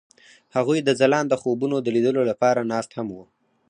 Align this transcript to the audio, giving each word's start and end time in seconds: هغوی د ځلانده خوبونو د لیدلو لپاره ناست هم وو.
هغوی 0.55 0.79
د 0.83 0.89
ځلانده 0.99 1.35
خوبونو 1.41 1.77
د 1.81 1.87
لیدلو 1.95 2.21
لپاره 2.31 2.67
ناست 2.71 2.91
هم 2.97 3.07
وو. 3.15 3.25